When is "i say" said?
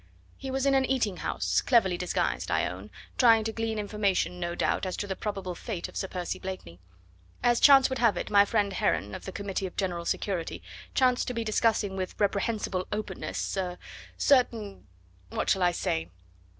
15.61-16.09